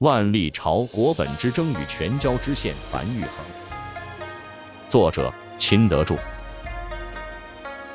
[0.00, 3.30] 万历朝国本之争与全椒知县樊玉衡。
[4.88, 6.14] 作者：秦德柱。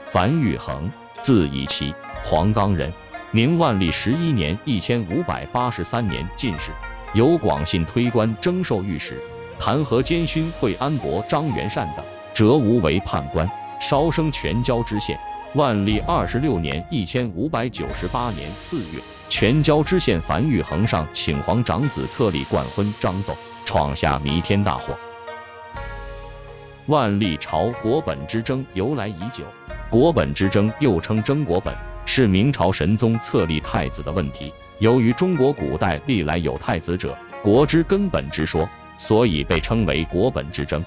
[0.07, 1.95] 樊玉衡，字以奇，
[2.25, 2.91] 黄冈人，
[3.31, 6.71] 明万历十一年（一千五百八十三年）进士，
[7.13, 9.17] 由广信推官征授御史，
[9.57, 13.49] 弹劾监勋惠安伯张元善等，折无为判官，
[13.79, 15.17] 稍升全椒知县。
[15.55, 18.99] 万历二十六年（一千五百九十八年）四月。
[19.29, 24.97] 全椒知县樊玉衡上请皇长子册立冠婚章奏，创下弥天大祸。
[26.87, 29.43] 万历朝国本之争由来已久，
[29.91, 31.71] 国本之争又称争国本，
[32.03, 34.51] 是明朝神宗册立太子的问题。
[34.79, 40.83] 由于中国古代历来有太子者，国之根本之说，所以被称为国本之争。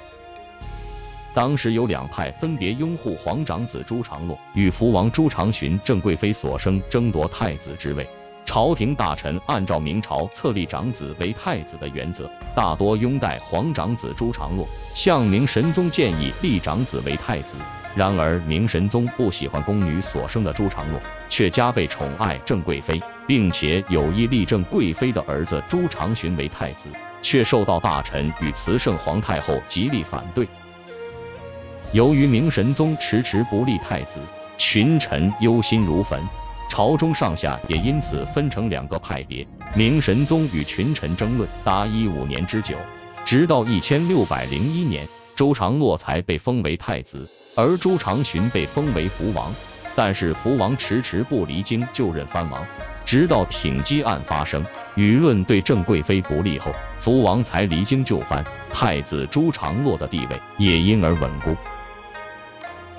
[1.36, 8.06] 当时有两派，分别拥护皇长子朱常洛与福王朱常洵、郑贵妃所生争夺太子之位。
[8.46, 17.54] 朝廷大臣按照明朝册立长子为太子的原则，大多拥戴皇长子朱常洛，向明神宗建议立长子为太子。
[17.94, 26.88] 然而明神宗不喜欢宫女所生的朱常洛，却加倍宠爱郑贵妃，并且有意立郑贵妃的儿子朱常洵为太子，
[27.20, 30.48] 却受到大臣与慈圣皇太后极力反对。
[31.92, 34.18] 由于明神宗迟迟不立太子，
[34.58, 36.20] 群臣忧心如焚。
[36.68, 42.74] 朝中上下也因此分成两个派别，明神宗与群臣争论达一五年之久，
[43.24, 45.06] 直到一千六百零一年，
[45.36, 49.54] 周常洛才被封为太子，而朱常洵被封为福王。
[49.94, 52.62] 但是福王迟迟不离京就任藩王，
[53.06, 54.62] 直到挺击案发生，
[54.96, 61.56] 舆论对郑贵妃不利后，福王才离京就藩，太子朱常洛的地位也因而稳固。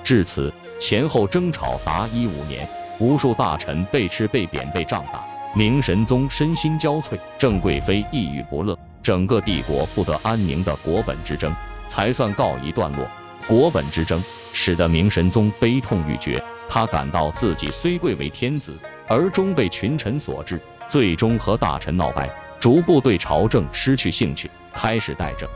[0.08, 2.66] 至此前后争吵达一五年。
[2.98, 5.22] 无数大臣被斥、被贬、被杖打，
[5.54, 11.54] 明神宗身心交瘁，郑贵妃抑郁不乐，整个帝国不得安宁的国本之争
[11.88, 13.06] 才算告一段落。
[13.46, 18.74] 国本之争使得明神宗悲痛欲绝，他感到自己虽贵为天子，
[19.06, 20.58] 而终被群臣所制，
[20.88, 22.26] 最终和大臣闹掰，
[22.58, 25.46] 逐步对朝政失去兴趣，开始代政。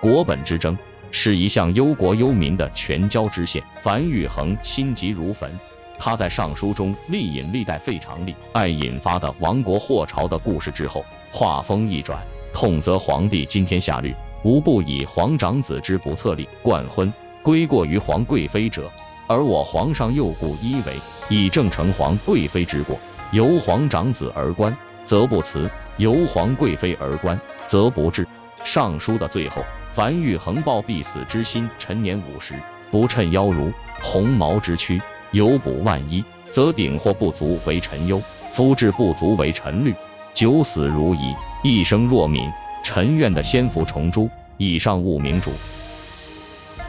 [0.00, 0.76] 国本之争
[1.10, 5.50] 是一项忧国忧民的全椒知县樊玉衡心急如焚。
[5.98, 12.18] 他在上书中力引历代废长吏爱引发的亡国祸朝的故事之后，话锋一转，
[12.54, 18.90] 痛责皇帝今天下律，无不以皇长子之不册立冠婚，归过于皇贵妃者，
[19.26, 20.94] 而我皇上又故一为
[21.28, 22.98] 以正承皇贵妃之过，
[23.32, 28.26] 由皇长子而官，则不辞；由皇贵妃而官，则不治。
[28.64, 32.54] 上书的最后，樊玉衡报必死之心，陈年五十，
[32.90, 35.00] 不趁妖如鸿毛之躯。
[35.32, 38.20] 有补万一，则顶或不足为臣忧；
[38.52, 39.94] 夫志不足为臣虑。
[40.34, 42.50] 九死如遗，一生若泯。
[42.82, 44.30] 臣愿的仙福重诛。
[44.56, 45.50] 以上勿明主。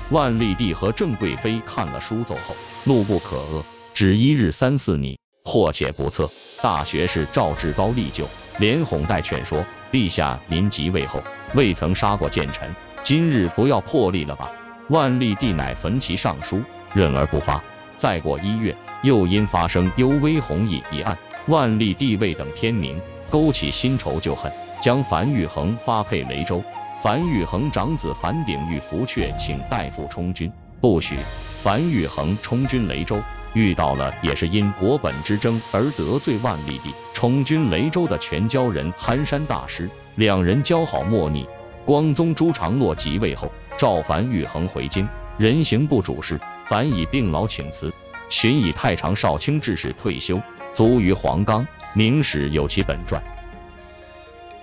[0.09, 2.53] 万历帝和郑贵妃看了书奏后，
[2.84, 3.63] 怒不可遏，
[3.94, 6.29] 只一日三四拟，或且不测。
[6.61, 8.28] 大学士赵志高立就，
[8.59, 11.22] 连哄带劝说：陛下您即位后，
[11.53, 14.50] 未曾杀过谏臣，今日不要破例了吧？
[14.88, 16.62] 万历帝乃焚其上书，
[16.94, 17.62] 忍而不发。
[17.97, 26.63] 再过一月，又因发生幽微弘毅一案，万历帝位等天明，勾起新仇旧恨，将樊玉衡发配雷州。
[27.03, 31.18] 樊玉衡长子樊鼎玉福阙请代父充军，不许。
[31.63, 33.19] 樊玉衡充军雷州，
[33.53, 36.91] 遇到了也是因国本之争而得罪万历帝。
[37.13, 41.47] 充军雷州的全椒人憨山大师，两人交好莫逆。
[41.85, 45.07] 光宗朱常洛即位后，召樊玉衡回京，
[45.38, 46.40] 人刑部主事。
[46.66, 47.94] 凡以病老请辞，
[48.29, 50.41] 寻以太常少卿致仕退休，
[50.73, 51.67] 卒于黄冈。
[51.94, 53.22] 明史有其本传。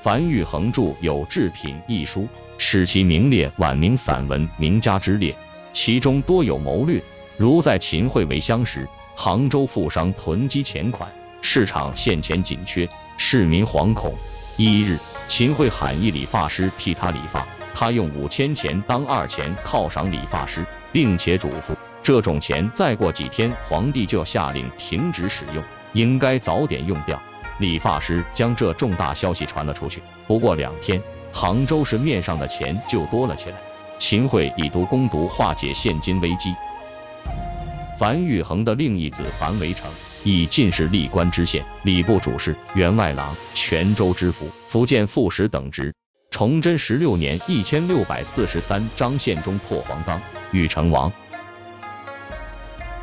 [0.01, 5.35] 樊玉衡著有《志品》一书，使其名列晚明散文名家之列，
[5.75, 7.03] 其中多有谋略，
[7.39, 11.09] 如在秦桧为相时，杭州富商囤积钱款，
[11.41, 14.13] 市场现钱紧缺，市民惶恐。
[14.57, 21.77] 一日，秦桧喊一理发师替他理发，他用五千钱当二钱犒赏理发师，并且嘱咐。
[22.03, 27.23] 这种钱再过几天，皇帝就要下令停止使用，应该早点用掉。
[27.61, 30.03] 理发师将这重大消息传了出去。
[30.27, 31.01] 不过两天，
[31.33, 33.57] 杭州市面上的钱就多了起来。
[33.97, 36.53] 秦桧以毒攻毒，化解现金危机。
[37.99, 39.91] 樊玉衡的另一子樊维成，
[40.23, 45.93] 以进士、历官知县、礼部主事、员外郎、泉州知府、福建副使等职。
[46.31, 50.21] 崇祯十六年（一千六百四十三），张献忠破黄冈，
[50.53, 51.13] 禹成王。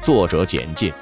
[0.01, 0.93] 作者简介：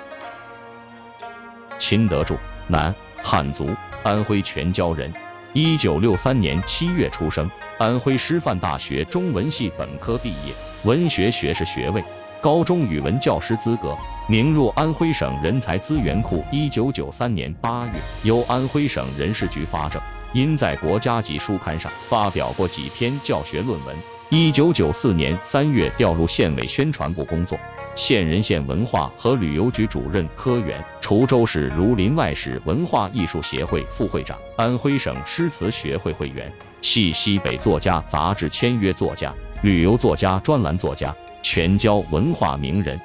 [1.77, 2.35] 秦德柱，
[2.67, 3.69] 男，汉族，
[4.01, 5.13] 安徽全椒人，
[5.53, 7.47] 一九六三年七月出生，
[7.77, 10.53] 安徽师范大学中文系本科毕业，
[10.83, 12.03] 文学学士学位，
[12.43, 13.95] 高中语文教师资格，
[14.27, 16.43] 名入安徽省人才资源库。
[16.51, 17.93] 一九九三年八月，
[18.25, 20.01] 由安徽省人事局发证，
[20.33, 23.95] 因在国家级书刊上发表过几篇教学论文。
[24.35, 27.55] 一九九四年三月调入县委宣传部工作，
[27.93, 36.51] 县人县文化和旅游局主任科员，滁州市儒林外史文化艺术协会副会长，安徽省诗词学会会员，
[36.81, 39.31] 系西北作家杂志签约作家、
[39.61, 42.99] 旅游作家专栏作家，全椒文化名人。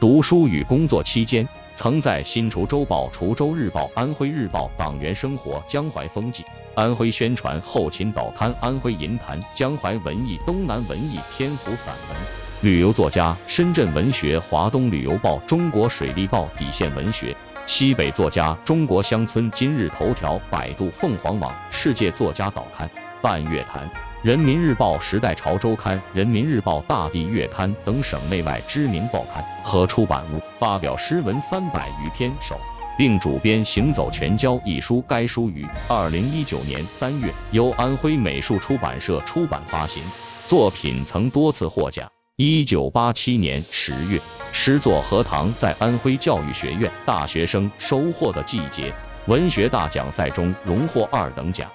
[0.00, 1.46] 读书与工作期间。
[1.76, 6.44] 曾在新滁州报、滁州日报、安徽日报、党员生活、江淮风纪、
[6.74, 12.16] 安徽宣传、后勤导刊、安徽银坛、江淮文艺、东南文艺、天府散文、
[12.62, 17.36] 旅游作家、深圳文学、华东旅游报、中国水利报、底线文学、
[17.66, 22.88] 西北作家、中国乡村、今日头条、百度、凤凰网、世界作家导刊、
[23.22, 23.88] 半月谈。
[24.22, 32.58] 人民日报、时代潮周刊、人民日报、大地月刊等省内外知名报刊和出版物，发表诗文三百余篇首，
[32.98, 35.02] 并主编《行走全椒》一书。
[35.08, 40.02] 该书于二零一九年三月由安徽美术出版社出版发行，
[40.46, 42.10] 作品曾多次获奖。
[42.36, 44.20] 一九八七年十月，
[44.56, 48.94] 诗作《荷塘》在安徽教育学院大学生收获的季节
[49.26, 51.68] 文学大奖赛中荣获二等奖。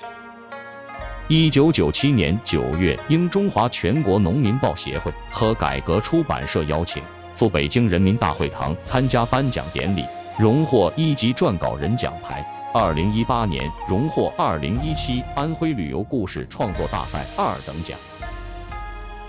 [1.27, 7.03] 一九九七年九月，应中华全国农民报协会和改革出版社邀请，
[7.35, 10.05] 赴北京人民大会堂参加颁奖典礼，
[10.39, 12.43] 荣获一级撰稿人奖牌。
[12.73, 17.99] 二零一八年，荣获二零一七安徽旅游故事创作大赛二等奖。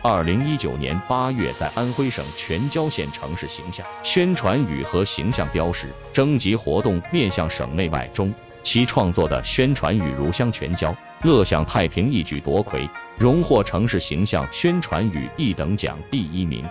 [0.02, 8.32] 二零一九年八月，在安徽省全椒县城市形象宣传语和形象标识征集活动面向省内外中。
[8.62, 12.88] 其创作的宣传语“如香全椒，乐享太平”一举夺魁，
[13.18, 16.64] 荣获城市形象宣传语一等奖第一名。